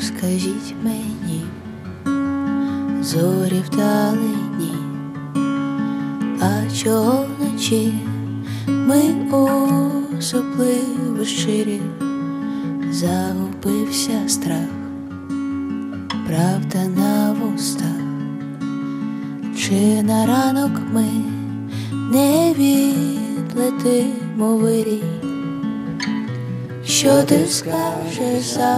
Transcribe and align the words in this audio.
скажіть 0.00 0.74
мені, 0.84 1.44
зорі 3.02 3.62
вдалині, 3.66 4.74
а 6.40 6.74
чого 6.76 7.26
вночі 7.38 7.94
ми 8.66 9.20
особливо 10.18 11.24
щирі, 11.24 11.80
загубився 12.90 14.28
страх, 14.28 14.70
правда 16.26 16.88
на 16.96 17.32
вустах, 17.32 18.00
чи 19.58 20.02
на 20.02 20.26
ранок 20.26 20.72
ми 20.92 21.08
не 22.12 22.54
відлетимо 22.58 24.56
вирій. 24.56 25.19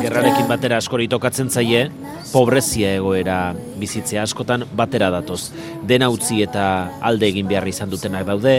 Gerrarekin 0.02 0.46
batera 0.46 0.76
askori 0.78 1.08
tokatzen 1.10 1.48
zaie, 1.50 1.88
pobrezia 2.30 2.92
egoera 3.00 3.38
bizitzea 3.80 4.22
askotan 4.22 4.62
batera 4.78 5.08
datoz. 5.10 5.50
Dena 5.88 6.06
utzi 6.12 6.38
eta 6.44 6.66
alde 7.02 7.26
egin 7.32 7.48
behar 7.50 7.66
izan 7.66 7.90
dutenak 7.90 8.22
daude, 8.28 8.54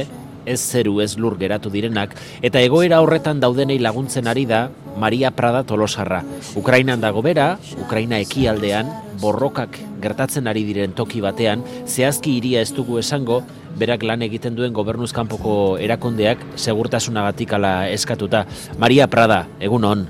ez 0.45 0.59
zeru 0.59 0.99
ez 0.99 1.13
lur 1.15 1.37
geratu 1.39 1.71
direnak, 1.71 2.17
eta 2.43 2.59
egoera 2.59 2.99
horretan 3.05 3.39
daudenei 3.39 3.79
laguntzen 3.79 4.27
ari 4.27 4.43
da 4.49 4.67
Maria 4.99 5.31
Prada 5.31 5.63
Tolosarra. 5.63 6.23
Ukrainan 6.59 6.99
dago 6.99 7.23
bera, 7.23 7.57
Ukraina 7.79 8.19
ekialdean, 8.19 8.91
borrokak 9.23 9.79
gertatzen 10.03 10.47
ari 10.51 10.65
diren 10.67 10.91
toki 10.91 11.23
batean, 11.23 11.63
zehazki 11.87 12.35
iria 12.41 12.61
ez 12.61 12.73
dugu 12.75 12.99
esango, 12.99 13.39
berak 13.79 14.03
lan 14.03 14.21
egiten 14.25 14.55
duen 14.55 14.73
gobernuzkanpoko 14.73 15.77
erakundeak 15.81 16.41
segurtasunagatik 16.55 17.53
ala 17.57 17.87
eskatuta. 17.89 18.45
Maria 18.77 19.07
Prada, 19.07 19.45
egun 19.59 19.87
on. 19.89 20.05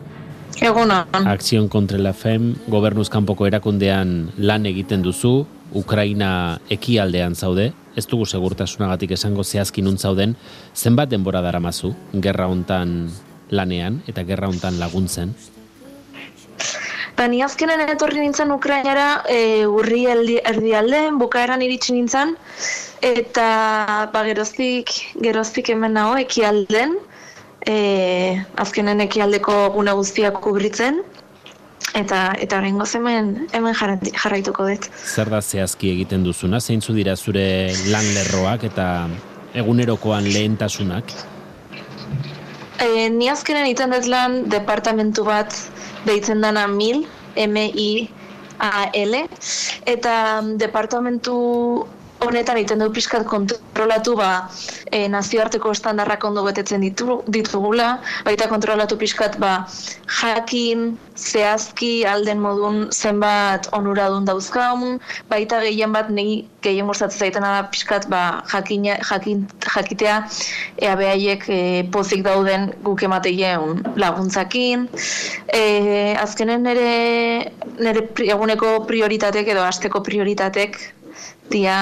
Egunon. 0.61 1.25
Akzion 1.25 1.67
kontra 1.71 1.97
la 1.97 2.13
FEM 2.13 2.53
gobernuzkanpoko 2.69 3.47
erakundean 3.49 4.31
lan 4.37 4.67
egiten 4.69 5.01
duzu, 5.01 5.45
Ukraina 5.73 6.59
ekialdean 6.69 7.33
zaude, 7.33 7.71
ez 7.97 8.05
dugu 8.09 8.27
segurtasunagatik 8.29 9.15
esango 9.17 9.43
zehazki 9.43 9.81
nun 9.81 9.97
zauden, 9.97 10.35
zenbat 10.75 11.09
denbora 11.09 11.41
daramazu 11.41 11.93
gerra 12.13 12.47
hontan 12.47 13.09
lanean 13.49 14.01
eta 14.07 14.23
gerra 14.23 14.49
hontan 14.49 14.79
laguntzen? 14.79 15.33
Ba, 17.17 17.27
ni 17.29 17.43
azkenen 17.45 17.81
etorri 17.93 18.21
nintzen 18.21 18.51
Ukrainara 18.53 19.23
e, 19.29 19.65
urri 19.69 20.05
erdi, 20.09 20.39
erdialden, 20.41 21.19
bukaeran 21.21 21.61
iritsi 21.61 21.93
nintzen, 21.93 22.33
eta 23.03 23.47
ba, 24.13 24.23
geroztik, 24.23 24.93
geroztik 25.19 25.69
hemen 25.73 25.97
nago 25.97 26.15
ekialden, 26.21 26.95
e, 27.67 27.75
azkenen 28.63 29.03
ekialdeko 29.03 29.57
gune 29.75 29.91
guztiak 29.99 30.39
kubritzen, 30.43 31.01
eta 31.99 32.21
eta 32.41 32.57
oraingoz 32.61 32.89
hemen 32.97 33.33
hemen 33.51 33.75
jarraituko 33.75 34.69
dut. 34.71 34.87
Zer 35.03 35.29
da 35.29 35.41
zehazki 35.41 35.91
egiten 35.91 36.23
duzuna? 36.25 36.61
Zeintzu 36.61 36.95
dira 36.95 37.15
zure 37.15 37.45
lan 37.91 38.07
lerroak 38.15 38.63
eta 38.71 38.87
egunerokoan 39.53 40.29
lehentasunak? 40.31 41.11
E, 42.81 43.09
ni 43.09 43.27
azkenen 43.29 43.67
iten 43.69 43.91
dut 43.93 44.07
lan 44.09 44.45
departamentu 44.51 45.27
bat 45.27 45.53
deitzen 46.07 46.41
dana 46.43 46.65
MIL, 46.67 47.03
M-I-A-L, 47.35 49.13
eta 49.91 50.15
mm, 50.41 50.57
departamentu 50.63 51.35
honetan 52.21 52.57
egiten 52.57 52.79
du 52.79 52.89
pixkat 52.93 53.25
kontrolatu 53.27 54.15
ba, 54.19 54.49
e, 54.91 55.07
nazioarteko 55.11 55.71
estandarrak 55.75 56.23
ondo 56.27 56.43
betetzen 56.45 56.83
ditu, 56.85 57.19
ditugula, 57.27 57.97
baita 58.27 58.47
kontrolatu 58.51 58.97
pixkat 58.99 59.37
ba, 59.41 59.53
jakin, 60.21 60.93
zehazki, 61.19 62.05
alden 62.07 62.39
modun 62.41 62.87
zenbat 62.91 63.67
onuradun 63.75 64.25
dauzkaun, 64.25 64.99
baita 65.29 65.61
gehien 65.65 65.93
bat 65.93 66.09
niri 66.09 66.43
gehien 66.63 66.87
gustatzen 66.87 67.25
zaitena 67.25 67.51
da 67.57 67.67
pixkat 67.73 68.07
ba, 68.09 68.23
jakina, 68.51 68.97
jakin, 69.09 69.45
jakitea 69.67 70.17
ea 70.81 70.95
behaiek 70.99 71.45
e, 71.49 71.59
pozik 71.91 72.23
dauden 72.25 72.71
guk 72.87 73.03
emateien 73.03 73.83
laguntzakin. 73.99 74.87
E, 75.53 75.63
azkenen 76.23 76.63
nire, 76.63 77.51
nire 77.79 78.07
eguneko 78.25 78.75
prioritatek 78.87 79.53
edo 79.55 79.63
asteko 79.67 80.03
prioritatek 80.05 80.79
dia 81.53 81.77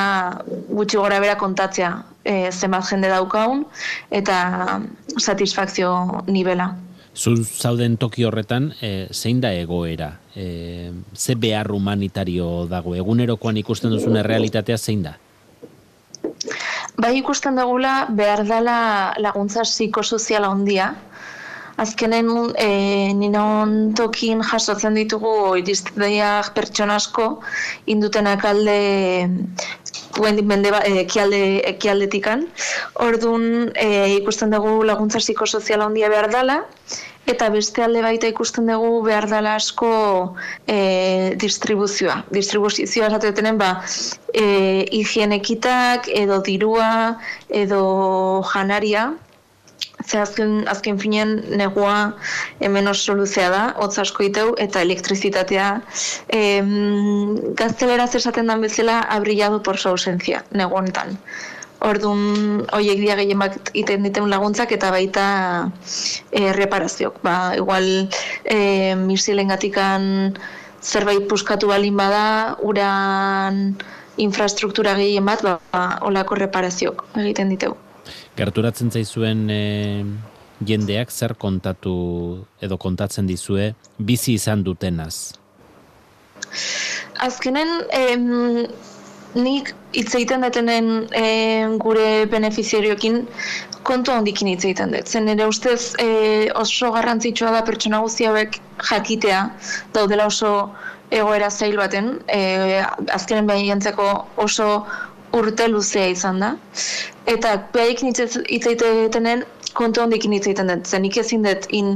gutxi 0.69 0.99
gora 0.99 1.19
bera 1.23 1.37
kontatzea 1.39 1.91
e, 2.23 2.51
zenbat 2.51 2.87
jende 2.91 3.09
daukaun 3.11 3.65
eta 4.11 4.37
satisfakzio 5.17 5.91
nivela. 6.27 6.73
Zu 7.15 7.35
zauden 7.43 7.97
toki 7.99 8.23
horretan, 8.23 8.69
e, 8.79 9.07
zein 9.11 9.41
da 9.43 9.51
egoera? 9.51 10.13
E, 10.35 10.91
ze 11.15 11.35
behar 11.35 11.71
humanitario 11.71 12.67
dago? 12.71 12.95
Egunerokoan 12.95 13.59
ikusten 13.59 13.91
duzun 13.91 14.21
realitatea 14.23 14.77
zein 14.77 15.03
da? 15.03 15.17
Bai 17.01 17.17
ikusten 17.17 17.57
dugula 17.59 18.05
behar 18.09 18.45
dela 18.47 18.77
laguntza 19.19 19.65
psikosoziala 19.67 20.51
handia. 20.51 20.93
Azkenen 21.81 22.27
e, 22.61 22.67
ninon 23.17 23.71
tokin 23.97 24.43
jasotzen 24.45 24.93
ditugu 24.99 25.31
irizteak 25.61 26.51
pertsona 26.53 26.97
asko 27.01 27.27
indutenak 27.89 28.45
alde 28.45 28.77
mende, 30.43 30.69
ba- 30.71 30.83
eh, 30.85 30.99
ekialde, 31.05 31.39
ekialdetikan. 31.71 32.45
Orduan 33.05 33.71
e, 33.75 33.87
ikusten 34.19 34.51
dugu 34.53 34.83
laguntza 34.85 35.19
psikosoziala 35.23 35.87
handia 35.87 36.09
behar 36.11 36.29
dela, 36.33 36.57
eta 37.31 37.47
beste 37.53 37.81
alde 37.85 38.01
baita 38.03 38.27
ikusten 38.27 38.67
dugu 38.69 39.01
behar 39.07 39.27
dela 39.31 39.55
asko 39.55 39.91
e, 40.67 41.33
distribuzioa. 41.41 42.19
Distribuzioa 42.29 43.07
esateten 43.09 43.57
ba, 43.57 43.71
e, 44.33 44.85
higienekitak, 44.91 46.11
edo 46.13 46.41
dirua, 46.45 47.17
edo 47.49 47.81
janaria, 48.53 49.13
Ze 50.11 50.19
azken, 50.19 50.67
azken 50.67 50.97
finean 50.99 51.37
negua 51.55 52.17
hemen 52.59 52.91
oso 52.91 53.13
luzea 53.15 53.47
da, 53.53 53.61
hotz 53.79 53.95
asko 54.03 54.25
iteu, 54.27 54.49
eta 54.59 54.81
elektrizitatea. 54.83 55.67
Em, 56.35 56.73
gazteleraz 57.61 58.09
esaten 58.19 58.51
dan 58.51 58.65
bezala, 58.65 58.99
ha 59.07 59.19
brillado 59.23 59.61
por 59.63 59.77
su 59.77 59.87
ausencia, 59.89 60.43
negu 60.51 60.75
honetan. 60.75 61.15
Orduan, 61.81 62.65
hoiek 62.75 62.99
dia 63.01 63.15
gehien 63.17 63.39
bat 63.41 63.71
iten 63.73 64.03
diten 64.05 64.27
laguntzak 64.29 64.73
eta 64.75 64.91
baita 64.93 65.23
e, 66.29 66.51
reparazioak. 66.57 67.21
Ba, 67.23 67.35
igual 67.57 67.87
e, 68.43 68.57
misilengatikan 68.99 70.35
zerbait 70.81 71.23
puskatu 71.31 71.71
balin 71.71 71.95
bada, 71.97 72.57
uran 72.67 73.63
infrastruktura 74.17 74.97
gehien 74.99 75.25
bat, 75.25 75.41
ba, 75.47 75.55
ba, 75.71 75.85
olako 76.11 76.37
reparazioak 76.43 77.07
egiten 77.23 77.55
diteu. 77.55 77.79
Gerturatzen 78.37 78.91
zaizuen 78.91 79.49
e, 79.51 79.61
jendeak 80.67 81.11
zer 81.11 81.35
kontatu 81.39 81.95
edo 82.61 82.77
kontatzen 82.77 83.27
dizue 83.27 83.73
bizi 83.97 84.37
izan 84.39 84.63
dutenaz? 84.63 85.33
Azkenen, 87.21 87.69
em, 87.95 88.67
nik 89.35 89.73
hitz 89.95 90.13
egiten 90.15 90.45
detenen 90.45 90.89
em, 91.17 91.77
gure 91.79 92.25
benefiziarioekin 92.31 93.25
kontu 93.87 94.13
handikin 94.13 94.51
hitz 94.51 94.63
egiten 94.65 94.95
dut. 94.95 95.07
Zen 95.07 95.29
ere 95.31 95.47
ustez 95.49 95.93
e, 95.99 96.07
oso 96.55 96.91
garrantzitsua 96.95 97.51
da 97.55 97.65
pertsona 97.67 98.01
guzti 98.03 98.29
hauek 98.29 98.59
jakitea 98.89 99.43
daudela 99.95 100.27
oso 100.31 100.71
egoera 101.11 101.49
zail 101.51 101.75
baten, 101.75 102.13
e, 102.31 102.79
azkenen 103.11 103.49
behientzako 103.49 104.07
oso 104.39 104.67
urte 105.37 105.67
luzea 105.67 106.07
izan 106.11 106.39
da. 106.43 106.55
Eta 107.25 107.55
behaiekin 107.73 108.11
hitz 108.11 108.67
egitenen 108.67 109.45
kontu 109.77 110.03
handikin 110.03 110.33
hitz 110.35 110.45
egiten 110.47 110.73
dut. 110.73 110.87
Zen 110.87 111.05
nik 111.07 111.17
ezin 111.17 111.47
dut 111.47 111.67
in 111.69 111.95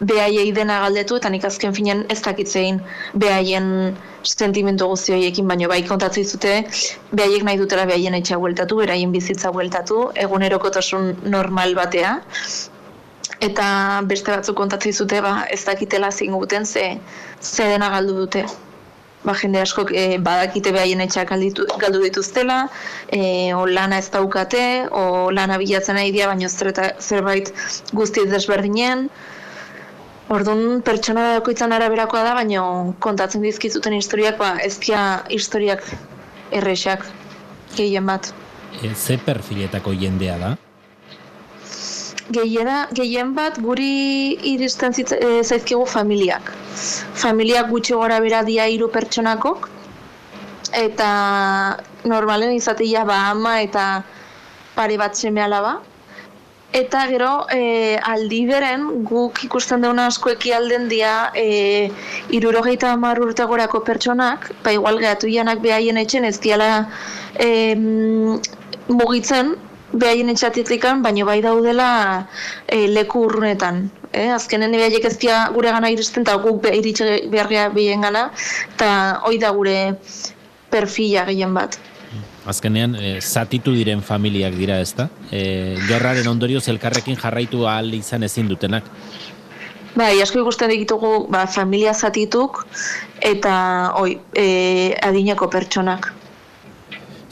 behaiei 0.00 0.50
dena 0.52 0.80
galdetu 0.82 1.16
eta 1.20 1.30
nik 1.30 1.44
azken 1.46 1.74
finean 1.74 2.02
ez 2.10 2.20
dakitzein 2.22 2.80
behaien 3.14 3.96
sentimendu 4.22 4.88
guzti 4.90 5.42
baino 5.50 5.68
bai 5.68 5.82
kontatzen 5.82 6.24
zute 6.24 6.64
behaiek 7.12 7.44
nahi 7.44 7.58
dutela 7.58 7.86
behaien 7.86 8.14
etxea 8.14 8.38
bueltatu, 8.38 8.76
beraien 8.76 9.12
bizitza 9.12 9.52
bueltatu, 9.52 10.10
egunerokotasun 10.14 11.16
normal 11.24 11.74
batea. 11.74 12.20
Eta 13.40 14.00
beste 14.06 14.30
batzuk 14.30 14.56
kontatzen 14.56 14.92
zute 14.92 15.20
ba, 15.20 15.46
ez 15.50 15.64
dakitela 15.64 16.10
zinguten 16.10 16.64
ze, 16.64 16.98
ze 17.40 17.64
dena 17.64 17.90
galdu 17.90 18.14
dute. 18.14 18.44
Ba, 19.24 19.32
jende 19.40 19.62
askok 19.64 19.92
e, 19.96 20.18
badakite 20.20 20.72
behaien 20.72 21.00
galditu, 21.28 21.64
galdu 21.80 22.02
dituztela, 22.02 22.68
e, 23.08 23.54
o 23.54 23.64
lana 23.66 23.98
ez 23.98 24.10
daukate, 24.10 24.86
o 24.90 25.30
lana 25.30 25.56
bilatzen 25.58 25.96
nahi 25.96 26.12
dira, 26.12 26.36
zereta, 26.48 26.92
zerbait 27.00 27.52
guztiz 27.92 28.28
desberdinen, 28.30 29.08
Orduan 30.32 30.80
pertsona 30.80 31.36
bakoitzan 31.36 31.74
araberakoa 31.76 32.22
da, 32.24 32.32
baina 32.34 32.62
kontatzen 33.04 33.42
dizkizuten 33.44 33.92
historiak, 33.92 34.38
ba, 34.40 34.54
ez 34.64 34.78
dira 34.80 35.22
historiak 35.28 35.84
errexak 36.50 37.04
gehien 37.76 38.06
bat. 38.08 38.30
E, 38.80 38.94
ze 38.94 39.18
perfiletako 39.20 39.92
jendea 39.92 40.38
da? 40.40 40.54
Gehiena, 42.32 42.88
gehien 42.92 43.34
bat 43.34 43.58
guri 43.60 44.36
iristen 44.54 44.92
zitz, 44.92 45.12
e, 45.12 45.42
zaizkigu 45.42 45.84
familiak. 45.86 46.52
Familiak 47.14 47.68
gutxi 47.70 47.94
gora 47.94 48.20
bera 48.20 48.42
dia 48.42 48.66
hiru 48.68 48.88
pertsonakok, 48.88 49.68
eta 50.72 51.08
normalen 52.04 52.54
izatea 52.54 53.04
ba 53.04 53.30
ama 53.30 53.60
eta 53.62 54.04
pare 54.74 54.96
bat 54.98 55.14
seme 55.14 55.42
alaba. 55.42 55.80
Eta 56.74 57.04
gero, 57.06 57.46
e, 57.54 57.96
aldi 58.02 58.40
beren, 58.48 59.04
guk 59.06 59.44
ikusten 59.46 59.80
deuna 59.80 60.08
asko 60.10 60.32
alden 60.56 60.88
dia, 60.88 61.30
e, 61.34 61.88
irurogeita 62.30 62.92
amar 62.92 63.20
urte 63.20 63.44
gorako 63.44 63.84
pertsonak, 63.84 64.50
ba 64.64 64.72
igual 64.72 64.98
gehatu 64.98 65.28
janak 65.28 65.60
behaien 65.60 65.96
etxen 65.96 66.24
ez 66.24 66.40
diala 66.40 66.88
e, 67.38 67.76
mugitzen, 68.88 69.54
behaien 70.00 70.30
etxatitlikan, 70.32 71.02
baina 71.04 71.24
bai 71.26 71.40
daudela 71.44 71.88
e, 72.66 72.86
leku 72.90 73.24
urrunetan. 73.28 73.88
Eh? 74.12 74.28
Azkenen 74.34 74.74
behaiek 74.74 75.06
ez 75.08 75.16
dia 75.22 75.40
gure 75.54 75.72
gana 75.74 75.90
iristen, 75.90 76.26
eta 76.26 76.36
guk 76.42 76.66
iritxe 76.70 77.24
beharria 77.32 77.68
behien 77.74 78.04
gana, 78.06 78.28
eta 78.74 78.90
hoi 79.26 79.38
da 79.42 79.50
gure 79.56 79.76
perfila 80.70 81.26
gehien 81.30 81.54
bat. 81.54 81.78
Azkenean, 82.46 82.96
e, 83.00 83.18
zatitu 83.20 83.72
diren 83.72 84.02
familiak 84.04 84.56
dira 84.58 84.80
ezta? 84.82 85.08
E, 85.32 85.76
gerraren 85.88 86.28
ondorioz 86.28 86.66
elkarrekin 86.68 87.16
jarraitu 87.20 87.64
ahal 87.66 87.94
izan 87.96 88.26
ezin 88.26 88.50
dutenak. 88.50 88.90
Bai, 89.94 90.18
asko 90.20 90.42
ikusten 90.42 90.72
ditugu 90.74 91.28
ba, 91.30 91.46
familia 91.46 91.94
zatituk 91.94 92.64
eta 93.22 93.54
oi, 94.00 94.18
e, 94.34 94.46
adineko 95.06 95.48
pertsonak 95.50 96.10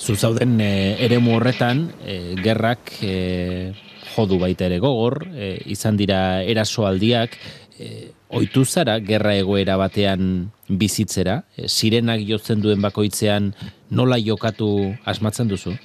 zuzauden 0.03 0.59
e, 0.61 0.97
eremu 1.05 1.37
horretan 1.37 1.87
e, 2.03 2.35
gerrak 2.43 2.91
e, 3.03 3.73
jodu 4.17 4.39
baita 4.43 4.67
ere 4.67 4.81
gogor, 4.83 5.23
e, 5.31 5.55
izan 5.73 5.97
dira 5.97 6.43
erasoaldiak, 6.43 7.37
e, 7.79 8.11
oitu 8.35 8.65
zara 8.65 8.99
gerra 9.05 9.35
egoera 9.39 9.77
batean 9.81 10.51
bizitzera, 10.69 11.43
e, 11.57 11.69
sirenak 11.69 12.25
jotzen 12.29 12.61
duen 12.65 12.83
bakoitzean 12.83 13.53
nola 13.91 14.19
jokatu 14.19 14.69
asmatzen 15.07 15.53
duzu? 15.53 15.77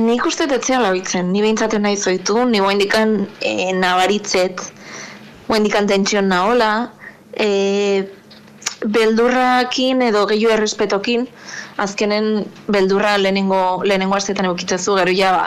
Nik 0.00 0.26
uste 0.26 0.46
detzea 0.50 0.80
labitzen, 0.80 1.32
ni 1.34 1.42
behintzaten 1.42 1.82
nahi 1.82 1.98
zoitu, 1.98 2.38
ni 2.48 2.62
guaindikan 2.62 3.18
e, 3.42 3.72
nabaritzet, 3.76 4.62
guaindikan 5.48 5.90
tentsion 5.90 6.30
nahola, 6.30 6.72
e, 7.34 8.06
beldurrakin 8.86 10.02
edo 10.02 10.24
gehiu 10.30 10.50
errespetokin, 10.50 11.26
azkenen 11.76 12.46
beldurra 12.72 13.16
lehenengo, 13.18 13.82
lehenengo 13.84 14.16
astetan 14.16 14.48
eukitzezu, 14.50 14.96
gero 15.00 15.12
ja 15.16 15.32
ba, 15.36 15.44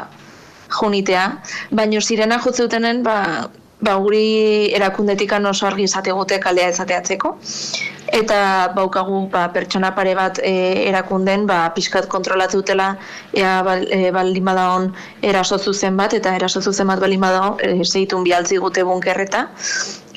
junitea, 0.79 1.25
baino 1.71 2.01
sirena 2.01 2.39
jutzeutenen, 2.43 3.03
ba, 3.03 3.49
ba 3.83 3.95
guri 3.99 4.71
erakundetik 4.75 5.33
oso 5.49 5.67
argi 5.67 5.83
izate 5.83 6.11
gute 6.11 6.39
kalea 6.39 6.69
ezateatzeko, 6.69 7.37
eta 8.13 8.69
baukagu 8.75 9.27
ba, 9.29 9.47
pertsona 9.53 9.91
pare 9.95 10.13
bat 10.15 10.39
e, 10.39 10.87
erakunden 10.89 11.47
ba, 11.47 11.71
pixkat 11.75 12.07
kontrolatu 12.07 12.61
dutela 12.61 12.97
ea 13.33 13.61
bal, 13.63 13.85
e, 13.89 14.11
baldin 14.11 14.45
badaon 14.45 14.93
eraso 15.21 15.57
zuzen 15.57 15.97
bat, 15.97 16.13
eta 16.13 16.35
eraso 16.35 16.61
zuzen 16.61 16.87
bat 16.87 16.99
baldin 16.99 17.21
badaon 17.21 17.57
e, 17.59 17.83
zeitun 17.83 18.23
bialtzi 18.23 18.57
gute 18.57 18.83
bunkerreta, 18.83 19.47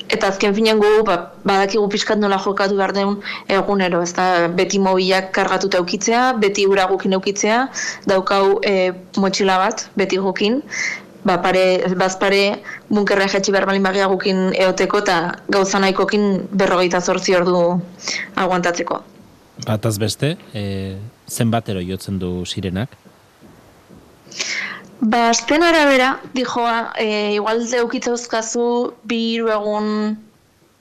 Eta 0.07 0.29
azken 0.31 0.53
finean 0.55 0.79
gu, 0.79 0.89
ba, 1.07 1.17
badakigu 1.47 1.87
pixkat 1.91 2.19
nola 2.19 2.37
jokatu 2.39 2.77
behar 2.79 2.93
den 2.95 3.17
egunero, 3.51 4.01
ez 4.05 4.13
da, 4.15 4.47
beti 4.47 4.79
mobilak 4.79 5.33
kargatuta 5.35 5.81
eukitzea, 5.81 6.21
beti 6.39 6.67
uragukin 6.69 7.17
eukitzea, 7.17 7.65
daukau 8.07 8.59
e, 8.63 8.93
motxila 9.19 9.57
bat, 9.59 9.87
beti 9.99 10.19
gukin, 10.23 10.61
ba, 11.27 11.37
pare, 11.43 11.65
bazpare 11.99 12.41
bunkerra 12.89 13.27
jetxi 13.33 13.51
behar 13.51 13.67
balin 13.67 13.83
bagia 13.83 14.07
gukin 14.07 14.53
eoteko 14.55 15.03
eta 15.03 15.17
gauza 15.51 15.81
nahikokin 15.83 16.47
berrogeita 16.51 17.01
zortzi 17.01 17.35
ordu 17.35 17.59
aguantatzeko. 18.35 19.01
Bataz 19.65 19.97
beste, 19.99 20.35
e, 20.53 20.95
zenbatero 21.27 21.83
jotzen 21.83 22.19
du 22.21 22.45
sirenak? 22.45 22.95
Ba, 24.99 25.29
azten 25.29 25.61
arabera, 25.61 26.19
dijoa, 26.33 26.93
e, 26.97 27.33
igual 27.35 27.59
deukitzauzkazu 27.69 28.63
bi 29.05 29.17
hiru 29.33 29.51
egun 29.53 30.17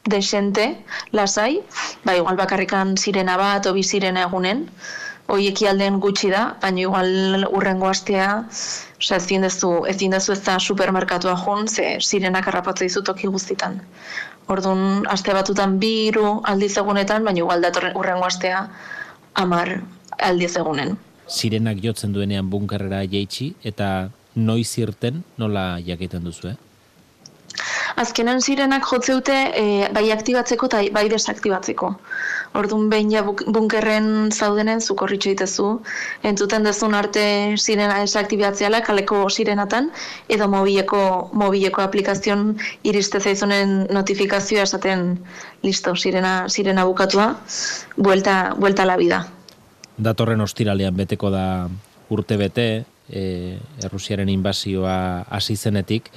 desente, 0.08 0.64
lasai, 1.12 1.60
ba, 2.04 2.14
igual 2.16 2.38
bakarrikan 2.38 2.94
sirena 2.96 3.36
bat, 3.36 3.66
obi 3.68 3.82
sirena 3.84 4.22
egunen, 4.24 4.62
hoieki 5.28 5.68
alden 5.68 6.00
gutxi 6.00 6.30
da, 6.32 6.56
baina 6.62 6.80
igual 6.86 7.44
urrengo 7.50 7.90
astea, 7.92 8.30
oza, 8.96 9.18
ez 9.18 9.26
dindezu, 9.28 9.72
ez 9.84 9.98
dindezu 10.00 10.32
ez 10.32 10.40
da 10.48 10.56
supermerkatua 10.58 11.36
joan, 11.44 11.68
ze 11.68 11.98
sirenak 12.00 12.48
harrapatza 12.48 12.88
izu 12.88 13.02
toki 13.04 13.28
guztitan. 13.28 13.82
Orduan, 14.48 15.04
aste 15.12 15.34
batutan 15.36 15.76
bi 15.82 15.92
hiru 16.06 16.38
aldiz 16.54 16.72
egunetan, 16.80 17.28
baina 17.28 17.44
igual 17.44 17.68
datorren 17.68 18.00
urrengo 18.00 18.32
astea 18.32 18.64
amar 19.44 19.76
aldiz 20.30 20.56
egunen 20.56 20.96
sirenak 21.26 21.82
jotzen 21.82 22.12
duenean 22.14 22.50
bunkerrera 22.50 23.02
jeitsi 23.10 23.54
eta 23.64 24.10
noiz 24.36 24.78
irten 24.78 25.22
nola 25.38 25.76
jakiten 25.84 26.24
duzu, 26.24 26.52
eh? 26.52 26.56
Azkenan 27.96 28.42
sirenak 28.44 28.84
jotzeute 28.84 29.34
e, 29.56 29.62
bai 29.96 30.10
aktibatzeko 30.12 30.68
eta 30.68 30.80
bai 30.92 31.06
desaktibatzeko. 31.08 31.88
Orduan 32.60 32.90
behin 32.92 33.12
ja 33.14 33.22
bunkerren 33.24 34.28
zaudenen 34.32 34.82
zukorritxo 34.84 35.30
itezu, 35.32 35.68
entzuten 36.30 36.68
dezun 36.68 36.96
arte 36.98 37.24
sirena 37.56 38.02
desaktibatzeala 38.02 38.82
kaleko 38.84 39.22
sirenatan, 39.32 39.88
edo 40.28 40.48
mobileko, 40.52 41.00
mobileko 41.32 41.84
aplikazion 41.86 42.50
iriste 42.84 43.20
zaizunen 43.20 43.86
notifikazioa 43.92 44.68
esaten 44.68 45.08
listo, 45.64 45.96
sirena, 45.96 46.36
sirena 46.52 46.84
bukatua, 46.84 47.32
buelta, 47.96 48.36
buelta 48.60 48.84
la 48.84 49.00
vida 49.00 49.24
datorren 49.98 50.40
ostiralean 50.44 50.96
beteko 50.96 51.30
da 51.32 51.68
urte 52.12 52.36
bete, 52.36 52.84
e, 53.08 53.58
Errusiaren 53.84 54.28
inbazioa 54.28 55.26
hasi 55.30 55.56
zenetik, 55.56 56.10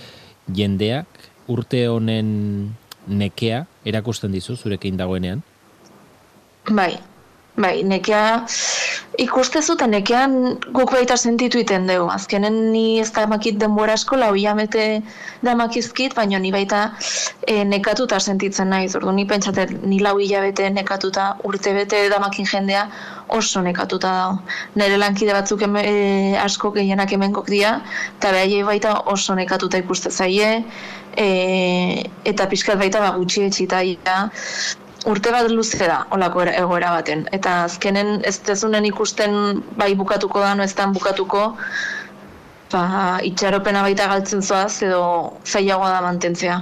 jendeak 0.56 1.08
urte 1.50 1.86
honen 1.90 2.30
nekea 3.08 3.64
erakusten 3.86 4.34
dizu 4.34 4.56
zurekin 4.58 4.98
dagoenean? 4.98 5.42
Bai, 6.70 6.94
bai, 7.58 7.82
nekea 7.84 8.46
ikuste 9.20 9.60
eta 9.60 9.88
nekean 9.88 10.34
guk 10.76 10.92
baita 10.94 11.18
sentitu 11.18 11.60
iten 11.60 11.88
dugu. 11.88 12.08
Azkenen 12.14 12.72
ni 12.72 13.00
ez 13.02 13.10
da 13.12 13.26
emakit 13.28 13.60
denbora 13.60 13.94
eskola, 14.00 14.30
hoi 14.32 14.46
amete 14.48 15.02
da 15.42 15.52
emakizkit, 15.52 16.16
baina 16.16 16.40
ni 16.40 16.52
baita 16.52 16.82
e, 17.48 17.64
nekatuta 17.64 18.20
sentitzen 18.20 18.70
nahi. 18.70 18.90
Zordu, 18.90 19.12
ni 19.12 19.26
pentsatet, 19.26 19.74
ni 19.84 20.00
lau 20.00 20.18
hilabete 20.20 20.70
nekatuta 20.70 21.36
urte 21.44 21.74
bete 21.76 22.02
damakin 22.10 22.48
jendea 22.48 22.88
oso 23.36 23.62
nekatuta 23.62 24.14
dago. 24.16 24.40
Nere 24.80 24.98
lankide 24.98 25.36
batzuk 25.36 25.68
eme, 25.68 25.84
e, 25.86 26.36
asko 26.40 26.72
gehienak 26.76 27.12
hemenkok 27.14 27.50
dira, 27.52 27.80
eta 28.18 28.34
behar 28.36 28.70
baita 28.72 28.96
oso 29.14 29.36
nekatuta 29.36 29.84
ikuste 29.84 30.12
zaie, 30.12 30.64
e, 31.18 31.30
eta 32.26 32.48
pixkat 32.48 32.80
baita 32.80 33.04
ba, 33.04 33.16
gutxi 33.18 33.46
etxita 33.50 33.84
urte 35.06 35.32
bat 35.32 35.48
luze 35.52 35.88
da 35.88 36.06
olako 36.12 36.44
egoera 36.50 36.92
baten. 36.92 37.28
Eta 37.32 37.64
azkenen 37.66 38.20
ez 38.28 38.38
tezunen 38.40 38.86
ikusten 38.86 39.64
bai 39.78 39.94
bukatuko 39.96 40.40
da, 40.40 40.56
no 40.56 40.64
ez 40.64 40.74
bukatuko, 40.76 41.56
ba, 42.72 43.20
itxaropena 43.24 43.82
baita 43.82 44.08
galtzen 44.08 44.42
zoaz, 44.42 44.82
edo 44.84 45.34
zailagoa 45.46 45.90
da 45.92 46.02
mantentzea. 46.02 46.62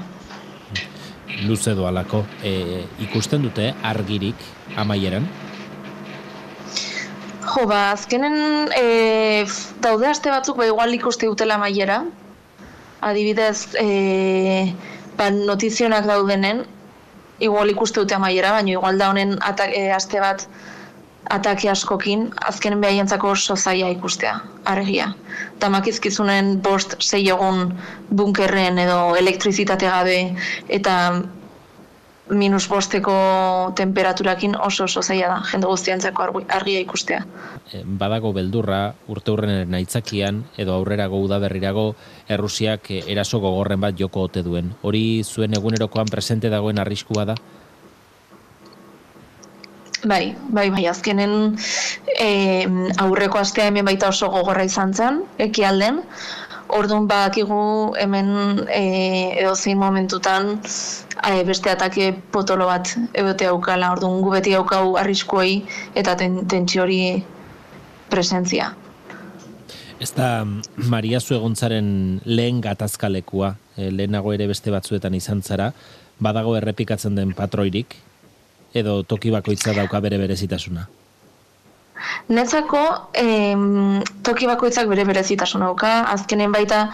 Luze 1.48 1.75
doalako. 1.75 2.25
E, 2.44 2.86
ikusten 3.00 3.44
dute 3.44 3.74
argirik 3.84 4.36
amaieran? 4.75 5.27
Jo, 7.48 7.65
ba, 7.67 7.91
azkenen 7.91 8.72
e, 8.75 9.46
daude 9.82 10.08
aste 10.08 10.29
batzuk, 10.29 10.58
ba, 10.58 10.67
igual 10.67 10.94
ikuste 10.94 11.27
dutela 11.27 11.56
amaiera. 11.56 12.03
Adibidez, 13.01 13.75
e, 13.79 14.74
ba, 15.17 15.29
notizionak 15.32 16.08
daudenen, 16.10 16.65
igual 17.39 17.70
ikuste 17.70 18.01
dute 18.01 18.15
amaiera, 18.15 18.51
baina 18.58 18.74
igual 18.74 18.98
da 18.98 19.12
honen 19.12 19.38
e, 19.74 19.91
aste 19.91 20.20
bat 20.20 20.48
atake 21.29 21.70
askokin, 21.70 22.29
azkenen 22.48 22.82
behaientzako 22.82 23.34
oso 23.36 23.56
zaila 23.56 23.89
ikustea, 23.91 24.38
argia. 24.65 25.10
Eta 25.58 25.70
makizkizunen 25.70 26.62
bost 26.63 26.96
zei 27.01 27.25
egun 27.29 27.74
bunkerren 28.10 28.79
edo 28.79 29.15
elektrizitate 29.20 29.89
gabe 29.91 30.20
eta 30.79 30.94
minus 32.29 32.67
bosteko 32.67 33.74
temperaturakin 33.75 34.55
oso 34.55 34.84
oso 34.84 35.01
zaila 35.01 35.27
da, 35.27 35.38
jende 35.51 35.67
guztiantzako 35.67 36.27
argia 36.48 36.79
ikustea. 36.84 37.24
Eh, 37.74 37.84
badago 37.86 38.34
beldurra, 38.34 38.93
urte 39.07 39.31
hurren 39.31 39.72
naitzakian, 39.72 40.43
edo 40.57 40.74
aurrerago 40.75 41.22
udaberrirago, 41.24 41.93
Errusiak 42.27 42.91
eh, 42.91 43.03
eraso 43.07 43.39
gogorren 43.39 43.79
bat 43.79 43.96
joko 44.00 44.25
ote 44.27 44.43
duen. 44.43 44.74
Hori 44.81 45.24
zuen 45.24 45.55
egunerokoan 45.55 46.12
presente 46.12 46.50
dagoen 46.50 46.79
arriskua 46.79 47.25
da? 47.25 47.36
Bai, 50.05 50.36
bai, 50.53 50.69
bai, 50.69 50.84
azkenen 50.86 51.57
e, 52.19 52.67
aurreko 53.01 53.39
astea 53.39 53.65
hemen 53.72 53.88
baita 53.88 54.12
oso 54.12 54.29
gogorra 54.29 54.63
izan 54.67 54.93
zen, 54.93 55.24
eki 55.41 55.65
alden, 55.65 56.03
Orduan 56.67 57.05
bakigu 57.07 57.96
hemen 57.96 58.65
e, 58.67 58.81
edozein 59.39 59.77
momentutan 59.79 60.57
e, 61.27 61.43
beste 61.43 61.72
atake 61.72 62.12
potolo 62.31 62.67
bat 62.69 62.93
egote 63.13 63.48
aukala. 63.51 63.91
Orduan 63.96 64.22
gu 64.24 64.34
beti 64.38 64.55
aukau 64.57 64.98
arriskuei 65.00 65.62
eta 65.96 66.15
ten, 66.19 66.43
tentsio 66.48 66.84
hori 66.84 67.00
presentzia. 68.10 68.72
Ez 70.00 70.12
da 70.13 70.46
Maria 70.75 71.19
Zuegontzaren 71.19 72.22
lehen 72.25 72.62
gatazkalekua, 72.62 73.55
e, 73.75 73.89
lehenago 73.89 74.34
ere 74.34 74.46
beste 74.48 74.72
batzuetan 74.72 75.15
izan 75.17 75.41
zara, 75.41 75.72
badago 76.22 76.53
errepikatzen 76.57 77.17
den 77.17 77.34
patroirik, 77.38 77.96
edo 78.77 79.01
toki 79.03 79.34
bakoitza 79.34 79.74
dauka 79.74 80.01
bere 80.05 80.19
berezitasuna? 80.22 80.86
Netzako 82.30 82.82
em, 83.13 84.01
toki 84.24 84.48
bakoitzak 84.50 84.89
bere 84.92 85.06
berezitasun 85.08 85.63
dauka, 85.66 85.92
azkenen 86.13 86.51
baita 86.56 86.88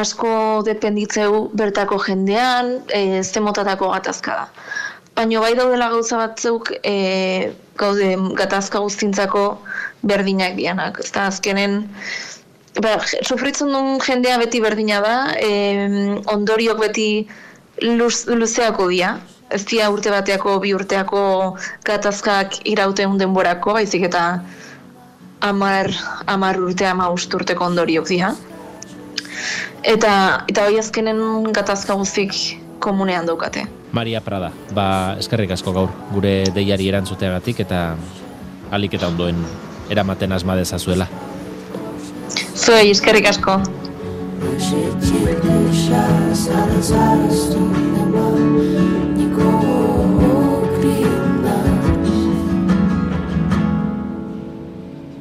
asko 0.00 0.62
dependitzeu 0.66 1.48
bertako 1.56 2.00
jendean, 2.06 2.78
e, 2.88 3.22
ze 3.22 3.40
motatako 3.40 3.90
gatazka 3.94 4.36
da. 4.42 4.46
Baina 5.16 5.40
bai 5.42 5.54
daudela 5.58 5.90
gauza 5.92 6.18
batzuk 6.20 6.72
e, 6.84 7.52
gaude 7.80 8.14
gatazka 8.38 8.82
guztintzako 8.84 9.44
berdinak 10.02 10.56
dianak. 10.56 11.00
Ez 11.04 11.10
azkenen, 11.24 11.82
ba, 12.80 12.96
sufritzen 13.22 13.72
duen 13.72 14.00
jendea 14.06 14.38
beti 14.42 14.60
berdina 14.60 15.00
da, 15.04 15.16
e, 15.36 16.24
ondoriok 16.34 16.80
beti 16.86 17.10
luz, 17.82 18.26
luzeako 18.26 18.88
dira, 18.92 19.18
ez 19.50 19.64
dira 19.66 19.90
urte 19.90 20.10
bateako, 20.10 20.58
bi 20.62 20.72
urteako 20.74 21.22
gatazkak 21.86 22.60
irauten 22.70 23.18
denborako, 23.18 23.74
baizik 23.78 24.06
eta 24.08 24.24
amar, 25.40 25.90
amar 26.26 26.60
urte, 26.60 26.86
ama 26.86 27.10
urteko 27.10 27.66
ondoriok 27.66 28.08
dira. 28.08 28.34
Eta, 29.82 30.12
eta 30.50 30.66
hoi 30.68 30.78
azkenen 30.78 31.50
gatazka 31.56 31.96
guztik 31.96 32.36
komunean 32.80 33.26
daukate. 33.26 33.66
Maria 33.92 34.20
Prada, 34.22 34.52
ba, 34.76 35.16
eskerrik 35.18 35.50
asko 35.56 35.72
gaur, 35.74 35.90
gure 36.12 36.44
deiari 36.54 36.86
erantzuteagatik 36.92 37.64
eta 37.66 37.80
alik 38.70 38.94
eta 39.00 39.08
ondoen 39.10 39.42
eramaten 39.90 40.32
asma 40.32 40.54
dezazuela. 40.54 41.08
Zuei, 42.54 42.90
eskerrik 42.92 43.26
asko. 43.32 43.58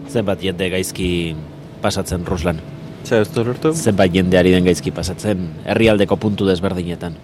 Zenbat 0.09 0.41
jende 0.41 0.69
gaizki 0.73 1.09
pasatzen 1.83 2.25
Ruslan? 2.25 2.59
Zer 3.05 3.23
ez 3.23 3.29
lortu? 3.35 3.71
Zenbat 3.73 4.13
jendeari 4.13 4.51
den 4.51 4.65
gaizki 4.65 4.91
pasatzen 4.91 5.45
herrialdeko 5.69 6.17
puntu 6.19 6.47
desberdinetan? 6.49 7.15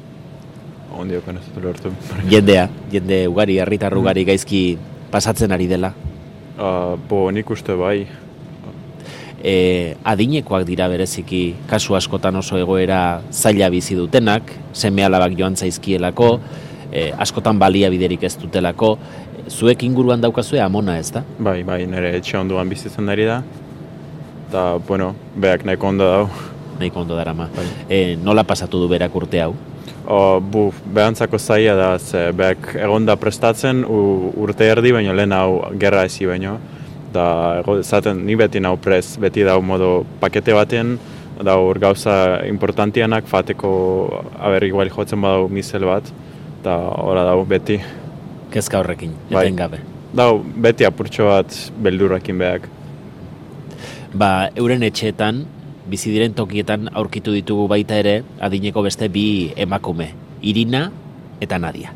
Ondiok 0.95 1.27
ez 1.33 1.47
dut 1.55 1.63
lortu. 1.63 1.91
Jendea, 2.31 2.69
jende 2.93 3.25
ugari, 3.27 3.57
herritar 3.59 3.95
ugari 3.97 4.23
gaizki 4.27 4.61
pasatzen 5.11 5.51
ari 5.51 5.67
dela. 5.67 5.91
Uh, 6.55 6.95
bo, 7.09 7.25
nik 7.35 7.49
uste 7.51 7.75
bai. 7.75 8.05
E, 9.45 9.93
adinekoak 10.07 10.63
dira 10.65 10.87
bereziki 10.89 11.41
kasu 11.69 11.97
askotan 11.97 12.39
oso 12.39 12.57
egoera 12.57 13.21
zaila 13.29 13.67
bizi 13.69 13.97
dutenak, 13.97 14.53
seme 14.73 15.03
alabak 15.05 15.35
joan 15.37 15.57
zaizkielako, 15.59 16.39
e, 16.95 17.11
askotan 17.19 17.59
baliabiderik 17.59 18.23
ez 18.23 18.35
dutelako, 18.39 18.95
zuek 19.51 19.83
inguruan 19.87 20.23
daukazue 20.23 20.61
amona 20.63 20.97
ez 21.01 21.11
da? 21.13 21.23
Bai, 21.37 21.61
bai, 21.67 21.83
nire 21.89 22.15
etxe 22.19 22.39
onduan 22.39 22.71
bizitzen 22.71 23.11
dari 23.11 23.27
da. 23.27 23.41
Eta, 24.47 24.65
bueno, 24.87 25.13
beak 25.35 25.65
nahiko 25.67 25.91
ondo 25.91 26.07
dau. 26.09 26.27
Nahiko 26.79 27.01
ondo 27.03 27.17
dara 27.17 27.33
ma. 27.33 27.49
Bai. 27.55 27.65
E, 27.89 28.03
nola 28.21 28.45
pasatu 28.47 28.81
du 28.81 28.91
berak 28.91 29.15
urte 29.15 29.41
hau? 29.43 29.53
O, 30.05 30.39
bu, 30.39 30.67
behantzako 30.93 31.39
zaila 31.41 31.75
da, 31.79 31.89
ze 31.99 32.29
beak 32.37 32.75
egonda 32.77 33.17
prestatzen 33.19 33.83
u, 33.83 33.99
urte 34.45 34.69
erdi, 34.69 34.93
baino 34.95 35.15
lehen 35.17 35.33
hau 35.35 35.65
gerra 35.81 36.05
ezi 36.07 36.29
baino. 36.29 36.59
Da, 37.15 37.25
ego, 37.61 37.79
zaten, 37.83 38.25
ni 38.27 38.35
beti 38.39 38.61
nau 38.63 38.75
prez, 38.77 39.17
beti 39.19 39.43
dau 39.47 39.61
modo 39.63 40.05
pakete 40.21 40.55
baten, 40.55 40.97
da 41.43 41.55
hor 41.59 41.79
gauza 41.79 42.15
importantianak 42.47 43.27
fateko, 43.27 43.71
aber, 44.39 44.63
igual 44.67 44.91
jotzen 44.91 45.23
badau 45.23 45.49
misel 45.51 45.87
bat, 45.87 46.11
eta 46.65 46.81
ora 47.05 47.21
dau 47.21 47.45
beti. 47.45 47.77
Kezka 48.49 48.79
horrekin, 48.81 49.13
Bai. 49.29 49.45
etengabe. 49.45 49.79
Dau, 50.15 50.41
beti 50.41 50.85
apurtxo 50.87 51.27
bat 51.29 51.53
beldurrakin 51.77 52.37
beak. 52.39 52.65
Ba, 54.15 54.49
euren 54.55 54.81
etxeetan, 54.81 55.43
bizi 55.85 56.09
diren 56.09 56.33
tokietan 56.33 56.89
aurkitu 56.93 57.35
ditugu 57.35 57.67
baita 57.69 57.99
ere, 57.99 58.23
adineko 58.39 58.81
beste 58.81 59.09
bi 59.09 59.53
emakume, 59.55 60.09
Irina 60.41 60.89
eta 61.39 61.59
Nadia. 61.59 61.93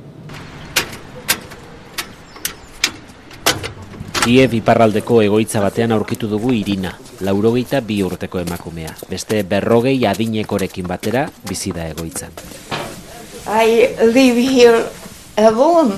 Kiev 4.19 4.53
iparraldeko 4.53 5.23
egoitza 5.23 5.63
batean 5.63 5.95
aurkitu 5.95 6.27
dugu 6.27 6.51
Irina, 6.53 6.93
laurogeita 7.25 7.81
bi 7.81 8.03
urteko 8.03 8.43
emakumea. 8.43 8.93
Beste 9.09 9.41
berrogei 9.47 10.03
adinekorekin 10.05 10.85
batera 10.85 11.29
bizi 11.47 11.71
da 11.71 11.87
egoitzan. 11.89 12.68
I 13.51 13.95
live 14.13 14.37
here 14.37 14.85
alone. 15.35 15.97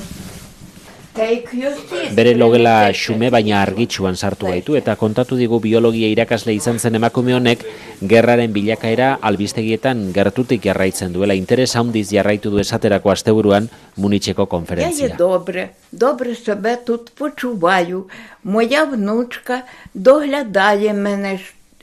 Bere 2.15 2.31
logela 2.39 2.93
xume 2.96 3.27
baina 3.27 3.58
argitsuan 3.60 4.15
sartu 4.15 4.48
gaitu 4.48 4.77
eta 4.79 4.96
kontatu 4.96 5.36
digu 5.36 5.60
biologia 5.60 6.08
irakasle 6.08 6.55
izan 6.55 6.79
zen 6.79 6.96
emakume 6.96 7.36
honek 7.36 7.65
gerraren 8.13 8.53
bilakaera 8.55 9.17
albistegietan 9.20 10.08
gertutik 10.15 10.63
jarraitzen 10.63 11.12
duela 11.12 11.36
interes 11.36 11.75
handiz 11.75 12.08
jarraitu 12.15 12.55
du 12.55 12.63
esaterako 12.63 13.12
asteburuan 13.12 13.67
Munitzeko 13.98 14.46
konferentzia. 14.46 15.17
dobre, 15.17 15.74
dobre 15.91 16.36
sebe 16.36 16.77
tut 16.86 17.12
počuvaju. 17.20 18.08
Moja 18.43 18.86
vnučka 18.86 19.65
dogledaje 19.93 20.93
mene 20.93 21.41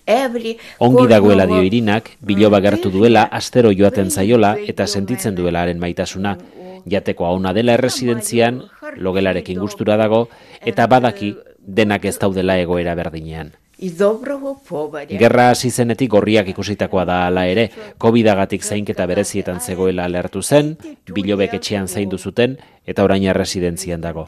Ongi 0.09 1.05
dagoela 1.11 1.45
dio 1.47 1.61
irinak, 1.63 2.11
biloba 2.25 2.63
gertu 2.65 2.91
duela, 2.91 3.27
astero 3.31 3.73
joaten 3.77 4.11
zaiola 4.11 4.55
eta 4.73 4.87
sentitzen 4.87 5.37
duela 5.37 5.63
haren 5.63 5.79
maitasuna. 5.83 6.37
Jatekoa 6.89 7.35
ona 7.37 7.53
dela 7.53 7.75
erresidentzian, 7.77 8.63
logelarekin 8.97 9.61
gustura 9.61 9.99
dago, 10.01 10.29
eta 10.65 10.87
badaki 10.89 11.35
denak 11.61 12.07
ez 12.09 12.17
daudela 12.19 12.57
egoera 12.57 12.95
berdinean. 12.97 13.53
Gerra 13.79 15.51
hasi 15.53 15.71
zenetik 15.71 16.11
gorriak 16.11 16.49
ikusitakoa 16.51 17.05
da 17.07 17.19
hala 17.27 17.45
ere, 17.47 17.69
Covidagatik 17.99 18.65
zainketa 18.65 19.07
berezietan 19.07 19.61
zegoela 19.61 20.05
alertu 20.11 20.43
zen, 20.43 20.73
bilobek 21.15 21.55
etxean 21.61 21.87
zaindu 21.87 22.19
zuten 22.19 22.57
eta 22.87 23.05
orain 23.05 23.29
residentzian 23.35 24.01
dago. 24.01 24.27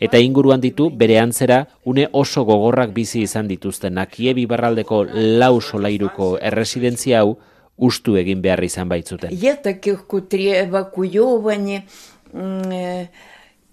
Eta 0.00 0.18
inguruan 0.18 0.60
ditu 0.60 0.90
bere 0.90 1.20
antzera 1.20 1.66
une 1.84 2.08
oso 2.12 2.44
gogorrak 2.44 2.90
bizi 2.92 3.22
izan 3.22 3.46
dituzten 3.48 4.00
Kiebi 4.10 4.46
barraldeko 4.46 5.04
lau 5.12 5.60
solairuko 5.60 6.38
erresidentzia 6.42 7.20
hau 7.20 7.38
ustu 7.76 8.16
egin 8.16 8.42
behar 8.42 8.64
izan 8.64 8.88
baitzuten. 8.88 9.30
Ia 9.30 9.54
takih 9.62 10.06
kutri 10.08 10.48
evakuiovani, 10.56 11.82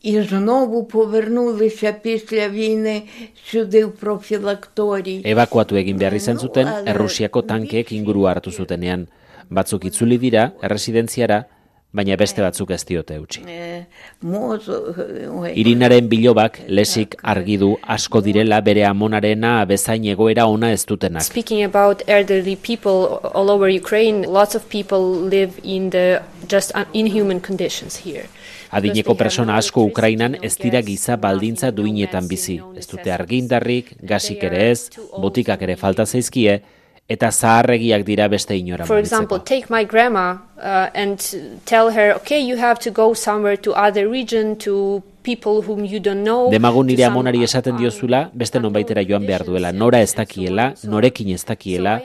і 0.05 0.21
знову 0.23 0.85
повернулися 0.85 1.93
після 2.03 2.49
війни 2.49 3.03
сюди 3.45 3.85
в 3.85 3.93
профілакторій. 3.93 5.23
Ebakuatu 5.25 5.77
egin 5.77 5.99
behar 5.99 6.15
izan 6.15 6.39
zuten, 6.39 6.67
Errusiako 6.87 7.43
tankeek 7.43 7.93
inguru 7.93 8.23
hartu 8.25 8.51
zutenean. 8.51 9.07
Batzuk 9.51 9.85
itzuli 9.85 10.19
dira, 10.19 10.51
erresidentziara, 10.63 11.45
baina 11.93 12.17
beste 12.17 12.43
batzuk 12.43 12.71
ez 12.71 12.85
diote 12.89 13.15
eutxi. 13.15 13.41
Е, 13.49 13.87
мозок, 14.23 14.99
ой, 15.41 15.53
Irinaren 15.61 16.09
bilobak 16.09 16.61
lesik 16.69 17.17
argi 17.23 17.57
du 17.59 17.77
asko 17.83 18.21
direla 18.21 18.61
bere 18.61 18.85
amonarena 18.87 19.65
bezain 19.67 20.05
egoera 20.05 20.47
ona 20.47 20.71
ez 20.73 20.87
dutenak. 20.87 21.23
Speaking 21.23 21.63
about 21.65 22.03
elderly 22.07 22.57
people 22.57 22.99
all 23.35 23.51
over 23.51 23.69
Ukraine, 23.83 24.19
lots 24.39 24.55
of 24.55 24.63
people 24.69 25.03
live 25.37 25.53
in 25.63 25.91
the 25.91 26.23
just 26.49 26.71
un- 26.75 26.87
inhuman 26.95 27.41
conditions 27.41 27.97
here. 28.07 28.27
Adineko 28.72 29.16
persona 29.16 29.58
asko 29.58 29.84
Ukrainan 29.84 30.38
ez 30.42 30.56
dira 30.58 30.82
giza 30.82 31.18
baldintza 31.18 31.72
duinetan 31.72 32.28
bizi. 32.28 32.60
Ez 32.78 32.88
dute 32.88 33.12
argindarrik, 33.12 33.96
gasik 34.02 34.44
ere 34.44 34.70
ez, 34.72 34.90
botikak 35.22 35.62
ere 35.62 35.76
falta 35.76 36.06
zaizkie, 36.06 36.62
eta 37.08 37.30
zaharregiak 37.32 38.04
dira 38.06 38.28
beste 38.28 38.58
inora 38.58 38.86
For 38.86 38.98
example, 38.98 39.40
take 39.40 39.70
my 39.70 39.86
grandma 39.86 40.42
uh, 40.58 40.90
and 40.94 41.20
tell 41.66 41.92
her, 41.92 42.14
okay, 42.16 42.40
you 42.40 42.58
have 42.58 42.80
to 42.80 42.92
go 42.92 43.14
somewhere 43.14 43.58
to 43.58 43.74
other 43.74 44.10
region 44.10 44.56
to 44.58 45.04
people 45.22 45.62
whom 45.62 45.86
you 45.86 46.00
don't 46.00 46.24
know. 46.24 46.50
Demagun 46.50 46.90
nire 46.90 47.06
amonari 47.06 47.44
esaten 47.46 47.78
diozula, 47.78 48.30
beste 48.34 48.62
nonbaitera 48.62 49.04
joan 49.06 49.26
behar 49.26 49.46
duela, 49.46 49.72
nora 49.72 50.02
ez 50.02 50.14
dakiela, 50.18 50.72
norekin 50.84 51.34
ez 51.34 51.44
dakiela, 51.46 52.00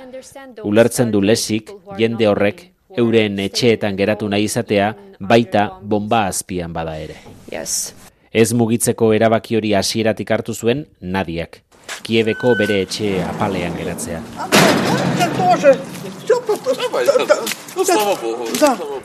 ulertzen 0.64 1.12
du 1.12 1.20
lesik, 1.24 1.72
jende 2.00 2.28
horrek, 2.28 2.70
euren 2.96 3.38
etxeetan 3.38 3.96
geratu 3.96 4.28
nahi 4.28 4.44
izatea, 4.48 4.92
baita 5.20 5.68
bomba 5.82 6.26
azpian 6.26 6.72
bada 6.72 6.96
ere. 6.98 7.16
Yes. 7.52 7.94
Ez 8.32 8.52
mugitzeko 8.54 9.12
erabaki 9.12 9.56
hori 9.58 9.74
hasieratik 9.74 10.30
hartu 10.30 10.54
zuen 10.54 10.86
Nadiak. 11.00 11.62
Kiebeko 12.06 12.54
bere 12.58 12.80
etxe 12.84 13.16
apalean 13.26 13.74
geratzea. 13.76 14.20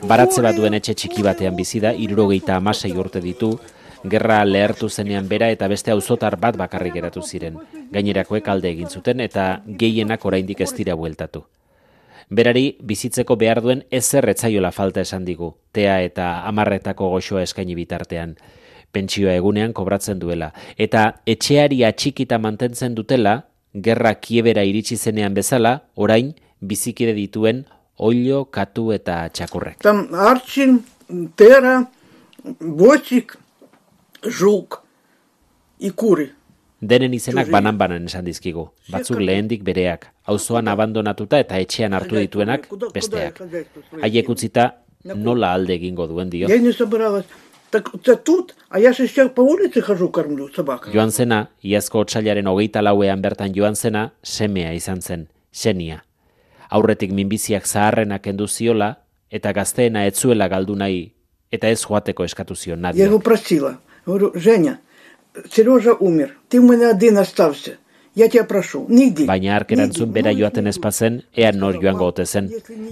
Baratze 0.05 0.43
bat 0.45 0.55
duen 0.55 0.77
etxe 0.77 0.93
txiki 0.93 1.25
batean 1.25 1.55
bizi 1.57 1.81
da, 1.81 1.93
irurogeita 1.93 2.59
amasei 2.59 2.93
urte 2.93 3.21
ditu, 3.21 3.55
gerra 4.05 4.43
lehertu 4.45 4.89
zenean 4.89 5.27
bera 5.27 5.49
eta 5.49 5.67
beste 5.67 5.91
auzotar 5.91 6.37
bat 6.37 6.57
bakarrik 6.57 6.93
geratu 6.99 7.25
ziren. 7.25 7.57
Gainerakoek 7.91 8.47
alde 8.47 8.69
egin 8.69 8.89
zuten 8.89 9.25
eta 9.25 9.61
gehienak 9.65 10.25
oraindik 10.25 10.61
ez 10.61 10.73
dira 10.77 10.95
bueltatu 10.95 11.43
berari 12.29 12.77
bizitzeko 12.81 13.35
behar 13.35 13.61
duen 13.61 13.83
ezer 13.91 14.27
etzaiola 14.29 14.71
falta 14.71 15.01
esan 15.01 15.25
digu, 15.25 15.53
tea 15.71 16.01
eta 16.01 16.45
amarretako 16.49 17.09
goxoa 17.15 17.43
eskaini 17.45 17.75
bitartean 17.75 18.35
pentsioa 18.95 19.35
egunean 19.35 19.73
kobratzen 19.75 20.19
duela. 20.21 20.51
Eta 20.77 21.05
etxeari 21.27 21.83
atxikita 21.87 22.39
mantentzen 22.39 22.95
dutela, 22.95 23.41
gerra 23.75 24.13
kiebera 24.15 24.63
iritsi 24.63 24.97
zenean 24.97 25.35
bezala, 25.35 25.79
orain 25.95 26.31
bizikide 26.61 27.13
dituen 27.17 27.65
oilo, 27.97 28.45
katu 28.51 28.91
eta 28.95 29.25
txakurrek. 29.35 29.81
Tam 29.83 30.05
hartxin, 30.15 30.79
tera, 31.39 31.77
buetxik, 32.59 33.35
juk, 34.39 34.81
ikuri. 35.79 36.29
Denen 36.81 37.13
izenak 37.15 37.47
banan-banan 37.49 38.05
esan 38.09 38.25
dizkigu, 38.27 38.67
batzuk 38.91 39.19
lehendik 39.23 39.63
bereak, 39.63 40.09
auzoan 40.27 40.67
abandonatuta 40.67 41.39
eta 41.39 41.57
etxean 41.63 41.93
hartu 41.95 42.19
dituenak 42.19 42.67
besteak. 42.93 43.39
Haiek 44.01 44.29
utzita 44.29 44.71
nola 45.15 45.53
alde 45.55 45.73
egingo 45.77 46.07
duen 46.07 46.29
dio. 46.29 46.49
Joan 50.93 51.11
zena, 51.11 51.39
iazko 51.63 52.03
otsailaren 52.05 52.47
hogeita 52.47 52.83
lauean 52.83 53.21
bertan 53.21 53.55
joan 53.55 53.75
zena, 53.75 54.11
semea 54.23 54.73
izan 54.73 55.01
zen, 55.01 55.27
senia. 55.51 56.03
Aurretik 56.69 57.11
minbiziak 57.11 57.65
zaharrenak 57.65 58.21
kendu 58.21 58.47
ziola, 58.47 58.97
eta 59.29 59.51
gazteena 59.53 60.05
etzuela 60.05 60.47
galdu 60.51 60.75
nahi, 60.75 61.11
eta 61.51 61.69
ez 61.69 61.81
joateko 61.81 62.23
eskatu 62.23 62.55
zion 62.55 62.81
nadia. 62.81 63.05
Jego 63.05 63.19
prasila, 63.19 63.77
Zenja, 64.37 64.79
Говорю, 65.34 65.44
Женя, 65.44 65.50
Сережа 65.50 65.94
умер, 65.94 66.36
ты 66.48 66.60
у 66.60 66.72
меня 66.72 66.90
один 66.90 67.18
остался. 67.18 67.78
Я 68.12 68.28
тебя 68.28 68.42
прошу, 68.42 68.86
не 68.88 69.08
иди. 69.08 69.24
Baina 69.24 69.54
ark 69.54 69.70
erantzun 69.70 70.10
bera 70.12 70.32
joaten 70.34 70.66
espazen, 70.66 71.22
ea 71.32 71.52
nor 71.52 71.76
joango 71.80 72.08
ote 72.10 72.26
zen. 72.26 72.50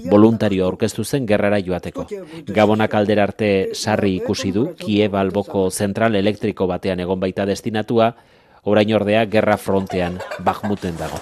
Voluntario 0.09 0.65
aurkeztu 0.65 1.05
zen 1.05 1.27
gerrara 1.27 1.59
joateko. 1.59 2.07
Gabonak 2.47 2.95
aldera 2.95 3.25
arte 3.25 3.75
sarri 3.75 4.15
ikusi 4.21 4.53
du, 4.53 4.75
Kiev 4.79 5.17
alboko 5.17 5.71
zentral 5.71 6.15
elektriko 6.15 6.69
batean 6.71 7.01
egon 7.01 7.19
baita 7.19 7.45
destinatua, 7.45 8.15
orain 8.63 8.95
ordea 8.95 9.27
gerra 9.27 9.57
frontean, 9.57 10.21
Bakhmuten 10.39 10.95
dago. 10.97 11.19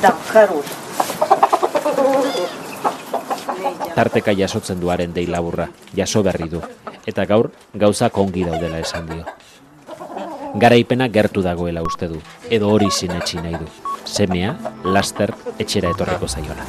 Да, 0.00 0.16
tarteka 3.97 4.33
jasotzen 4.37 4.77
duaren 4.77 5.13
dei 5.13 5.25
laburra, 5.25 5.65
jaso 5.97 6.21
berri 6.21 6.45
du, 6.51 6.59
eta 7.09 7.23
gaur 7.25 7.47
gauza 7.73 8.11
kongi 8.13 8.43
daudela 8.45 8.77
esan 8.77 9.07
dio. 9.09 9.23
Garaipena 10.61 11.07
gertu 11.09 11.41
dagoela 11.41 11.81
uste 11.81 12.09
du, 12.11 12.19
edo 12.53 12.69
hori 12.69 12.91
sinetxi 12.93 13.41
nahi 13.41 13.57
du. 13.57 13.65
Semea, 14.05 14.51
laster, 14.85 15.33
etxera 15.57 15.89
etorriko 15.95 16.29
zaiola. 16.29 16.67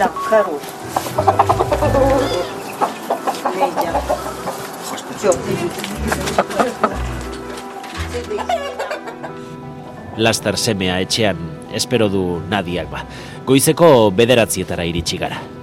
Laster 10.17 10.57
semea 10.57 10.99
etxean, 11.05 11.45
espero 11.77 12.09
du 12.09 12.25
nadiak 12.49 12.91
ba. 12.91 13.05
Goizeko 13.45 14.11
bederatzietara 14.17 14.89
iritsi 14.89 15.21
gara. 15.21 15.58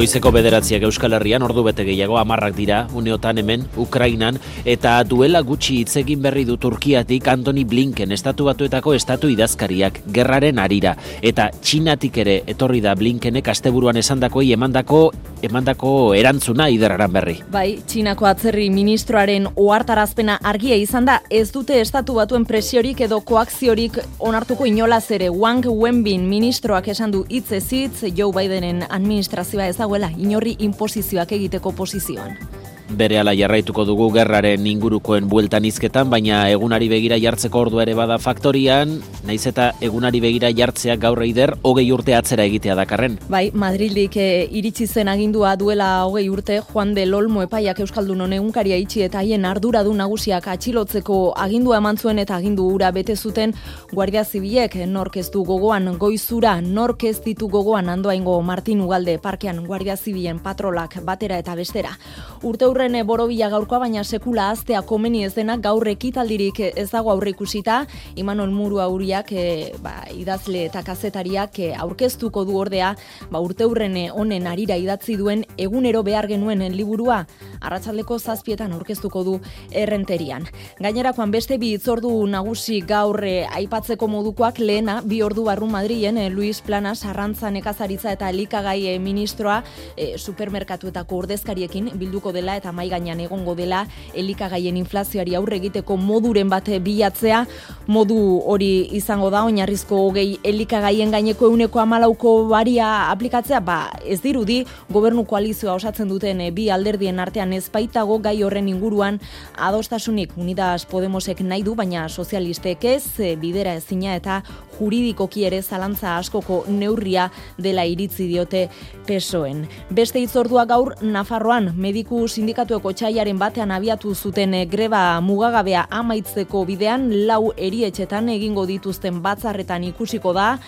Goizeko 0.00 0.30
bederatziak 0.32 0.86
Euskal 0.88 1.12
Herrian 1.12 1.42
ordu 1.44 1.60
bete 1.66 1.84
gehiago 1.84 2.16
amarrak 2.16 2.54
dira, 2.56 2.78
uneotan 2.96 3.36
hemen, 3.42 3.66
Ukrainan, 3.76 4.38
eta 4.64 4.94
duela 5.04 5.42
gutxi 5.44 5.82
hitz 5.82 5.98
egin 6.00 6.22
berri 6.24 6.46
du 6.48 6.56
Turkiatik 6.56 7.28
Antoni 7.28 7.66
Blinken 7.68 8.16
estatu 8.16 8.46
batuetako 8.48 8.94
estatu 8.96 9.28
idazkariak, 9.28 10.00
gerraren 10.08 10.56
arira, 10.58 10.94
eta 11.20 11.50
Txinatik 11.52 12.16
ere 12.24 12.38
etorri 12.48 12.80
da 12.80 12.94
Blinkenek 12.96 13.50
asteburuan 13.52 14.00
esandakoi 14.00 14.46
emandako 14.56 15.10
emandako 15.42 16.14
erantzuna 16.16 16.68
ideraran 16.72 17.12
berri. 17.12 17.36
Bai, 17.52 17.80
Txinako 17.88 18.28
atzerri 18.28 18.70
ministroaren 18.72 19.50
ohartarazpena 19.52 20.38
argia 20.44 20.76
izan 20.80 21.08
da, 21.08 21.18
ez 21.28 21.50
dute 21.52 21.76
estatu 21.80 22.16
batuen 22.16 22.44
presiorik 22.48 23.00
edo 23.04 23.20
koakziorik 23.20 24.00
onartuko 24.18 24.68
inolaz 24.68 25.10
ere 25.16 25.30
Wang 25.30 25.68
Wenbin 25.68 26.24
ministroak 26.28 26.88
esan 26.92 27.12
du 27.12 27.24
hitz 27.28 27.52
ez 27.56 27.66
hitz 27.72 28.04
Joe 28.16 28.32
Bidenen 28.36 28.84
administrazioa 28.88 29.68
ez 29.68 29.78
dagoela 29.90 30.10
inorri 30.22 30.54
inposizioak 30.62 31.32
egiteko 31.34 31.72
posizioan. 31.74 32.59
Berehala 32.90 33.36
jarraituko 33.38 33.84
dugu 33.86 34.08
gerraren 34.14 34.64
ingurukoen 34.66 35.28
bueltan 35.30 35.64
izketan, 35.68 36.08
baina 36.10 36.40
egunari 36.50 36.88
begira 36.90 37.18
jartzeko 37.22 37.60
ordua 37.62 37.84
ere 37.84 37.94
bada 37.94 38.16
faktorian, 38.18 38.96
naiz 39.26 39.44
eta 39.46 39.68
egunari 39.80 40.20
begira 40.20 40.50
jartzea 40.50 40.96
gaur 40.98 41.22
eider 41.22 41.54
hogei 41.62 41.86
urte 41.94 42.16
atzera 42.16 42.44
egitea 42.50 42.74
dakarren. 42.74 43.18
Bai, 43.30 43.50
Madrildik 43.54 44.16
e, 44.18 44.26
iritsi 44.58 44.88
zen 44.88 45.08
agindua 45.12 45.54
duela 45.60 45.90
hogei 46.06 46.26
urte, 46.32 46.58
Juan 46.72 46.94
de 46.94 47.04
Lolmo 47.06 47.44
epaiak 47.46 47.78
Euskaldun 47.84 48.32
egunkaria 48.32 48.76
itxi 48.80 49.04
eta 49.06 49.20
haien 49.22 49.44
arduradun 49.46 50.00
nagusiak 50.02 50.48
atxilotzeko 50.50 51.20
agindua 51.36 51.78
eman 51.78 51.96
zuen 51.96 52.18
eta 52.18 52.36
agindu 52.36 52.66
ura 52.74 52.90
bete 52.90 53.16
zuten 53.16 53.54
Guardia 53.92 54.24
Zibilek 54.24 54.74
nork 54.86 55.16
ez 55.16 55.30
du 55.30 55.44
gogoan 55.44 55.96
goizura, 55.98 56.60
nork 56.60 57.04
ez 57.04 57.20
ditu 57.22 57.48
gogoan 57.48 57.88
andoaingo 57.88 58.40
Martin 58.42 58.80
Ugalde 58.80 59.18
parkean 59.18 59.64
Guardia 59.66 59.96
Zibilen 59.96 60.40
patrolak 60.42 60.98
batera 61.04 61.38
eta 61.38 61.54
bestera. 61.54 61.96
Urte 62.42 62.66
hurren 62.80 62.96
borobila 63.04 63.50
gaurkoa, 63.52 63.82
baina 63.82 64.00
sekula 64.00 64.46
aztea 64.54 64.80
komeni 64.88 65.20
ez 65.26 65.34
dena 65.34 65.58
gaur 65.60 65.84
ekitaldirik 65.90 66.62
ez 66.64 66.86
dago 66.88 67.10
aurre 67.12 67.34
ikusita, 67.34 67.82
Imanol 68.16 68.54
Muru 68.56 68.78
auriak 68.80 69.32
e, 69.36 69.42
ba, 69.84 70.06
idazle 70.16 70.62
eta 70.70 70.80
kazetariak 70.86 71.58
e, 71.60 71.68
aurkeztuko 71.76 72.46
du 72.48 72.56
ordea, 72.56 72.94
ba, 73.28 73.42
urte 73.44 73.66
hurren 73.68 73.98
honen 74.16 74.46
arira 74.48 74.78
idatzi 74.80 75.18
duen 75.20 75.44
egunero 75.60 76.00
behar 76.06 76.28
genuen 76.30 76.64
liburua, 76.72 77.26
arratsaldeko 77.60 78.16
zazpietan 78.18 78.72
aurkeztuko 78.72 79.24
du 79.28 79.36
errenterian. 79.76 80.48
Gainerakoan 80.80 81.30
beste 81.36 81.60
bi 81.60 81.74
itzordu 81.76 82.14
nagusi 82.32 82.80
gaur 82.80 83.20
e, 83.28 83.44
aipatzeko 83.60 84.08
modukoak 84.08 84.62
lehena 84.64 85.02
bi 85.04 85.20
ordu 85.20 85.44
barru 85.50 85.68
Madrilen 85.68 86.16
e, 86.16 86.30
Luis 86.32 86.62
Planas 86.64 87.04
arrantza 87.04 87.52
nekazaritza 87.52 88.16
eta 88.16 88.32
elikagai 88.32 88.96
ministroa 89.04 89.60
e, 89.98 90.14
supermerkatuetako 90.16 91.20
ordezkariekin 91.26 91.92
bilduko 92.00 92.32
dela 92.32 92.56
eta 92.56 92.69
mai 92.72 92.88
gainean 92.90 93.20
egongo 93.20 93.54
dela 93.54 93.84
elikagaien 94.14 94.76
inflazioari 94.76 95.34
aurre 95.34 95.56
egiteko 95.60 95.96
moduren 95.96 96.48
bat 96.50 96.68
bilatzea, 96.82 97.44
modu 97.86 98.18
hori 98.46 98.88
izango 98.96 99.30
da 99.30 99.44
oinarrizko 99.44 99.98
hogei 100.06 100.38
elikagaien 100.44 101.10
gaineko 101.10 101.50
euneko 101.50 101.80
amalauko 101.80 102.34
baria 102.50 103.10
aplikatzea, 103.10 103.60
ba 103.60 103.78
ez 104.04 104.20
dirudi 104.22 104.64
gobernu 104.90 105.24
koalizioa 105.24 105.74
osatzen 105.74 106.08
duten 106.08 106.42
bi 106.54 106.68
alderdien 106.70 107.18
artean 107.20 107.52
ez 107.52 107.66
baitago 107.72 108.18
gai 108.18 108.42
horren 108.42 108.68
inguruan 108.68 109.20
adostasunik 109.58 110.36
Unidas 110.36 110.86
Podemosek 110.86 111.40
nahi 111.40 111.62
du, 111.62 111.74
baina 111.74 112.08
sozialistek 112.08 112.84
ez, 112.84 113.04
bidera 113.40 113.74
ezina 113.78 114.16
eta 114.16 114.40
juridikoki 114.78 115.44
ere 115.44 115.60
zalantza 115.62 116.16
askoko 116.16 116.64
neurria 116.68 117.28
dela 117.58 117.84
iritzi 117.84 118.26
diote 118.30 118.68
pesoen. 119.06 119.66
Beste 119.90 120.22
hitzordua 120.22 120.64
gaur 120.70 120.94
Nafarroan 121.02 121.72
mediku 121.76 122.22
sindikatueko 122.60 122.92
txaiaren 122.92 123.38
batean 123.40 123.70
abiatu 123.72 124.10
zuten 124.14 124.52
eh, 124.52 124.66
greba 124.68 125.18
mugagabea 125.24 125.86
amaitzeko 125.96 126.66
bidean 126.68 127.06
lau 127.26 127.54
erietxetan 127.56 128.28
egingo 128.28 128.66
dituzten 128.68 129.22
batzarretan 129.24 129.86
ikusiko 129.88 130.34
da, 130.36 130.58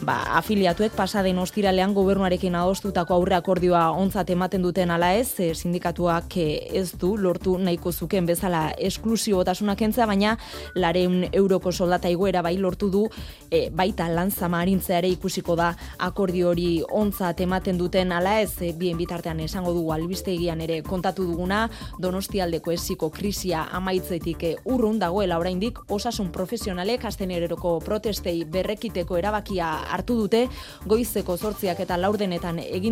ba, 0.00 0.14
afiliatuek 0.38 0.94
pasaden 0.96 1.36
ostiralean 1.38 1.92
gobernuarekin 1.92 2.54
adostutako 2.56 3.18
aurre 3.18 3.36
akordioa 3.36 3.90
ontzat 3.92 4.30
ematen 4.32 4.62
duten 4.64 4.90
ala 4.90 5.10
ez, 5.12 5.28
sindikatuak 5.52 6.38
eh, 6.40 6.70
ez 6.72 6.94
du 6.96 7.18
lortu 7.18 7.58
nahiko 7.58 7.92
zuken 7.92 8.24
bezala 8.26 8.70
esklusibotasuna 8.78 9.76
kentzea, 9.76 10.06
baina 10.06 10.38
lareun 10.74 11.26
euroko 11.32 11.72
soldata 11.72 12.08
igoera 12.08 12.40
bai 12.40 12.56
lortu 12.56 12.88
du 12.88 13.04
e, 13.50 13.68
baita 13.68 14.08
lan 14.08 14.30
zamarintza 14.30 14.96
ere 15.02 15.12
ikusiko 15.12 15.56
da. 15.56 15.74
Akordio 15.98 16.48
hori 16.54 16.80
ontzat 16.88 17.44
ematen 17.44 17.76
duten 17.76 18.12
ala 18.12 18.38
ez, 18.40 18.56
bien 18.78 18.96
bitartean 18.96 19.44
esango 19.44 19.76
dugu 19.76 19.92
albistegian 19.92 20.64
ere 20.64 20.80
kontatu 20.82 21.28
duguna, 21.42 21.68
donostialdeko 21.98 22.72
esiko 22.72 23.10
krisia 23.10 23.66
amaitzetik 23.74 24.42
e, 24.42 24.56
urrun 24.64 24.98
dagoela 24.98 25.38
oraindik 25.38 25.78
osasun 25.90 26.30
profesionalek 26.32 27.04
asteneroko 27.04 27.80
protestei 27.82 28.44
berrekiteko 28.44 29.18
erabakia 29.18 29.72
hartu 29.90 30.16
dute, 30.22 30.48
goizeko 30.86 31.36
zortziak 31.36 31.80
eta 31.80 31.96
laurdenetan 31.96 32.58
egin 32.62 32.90